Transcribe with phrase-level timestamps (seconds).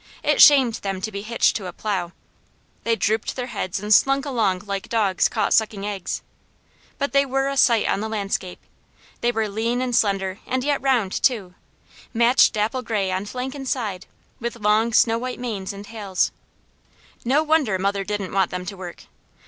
[0.23, 2.11] It shamed them to be hitched to a plow.
[2.85, 6.23] They drooped their heads and slunk along like dogs caught sucking eggs.
[6.97, 8.59] But they were a sight on the landscape.
[9.19, 11.53] They were lean and slender and yet round too,
[12.15, 14.07] matched dapple gray on flank and side,
[14.39, 16.31] with long snow white manes and tails.
[17.23, 19.03] No wonder mother didn't want them to work.